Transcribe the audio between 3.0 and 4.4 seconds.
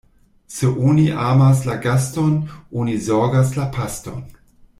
zorgas la paston.